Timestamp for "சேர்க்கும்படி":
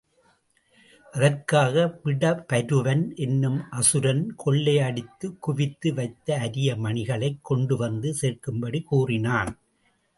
8.21-8.83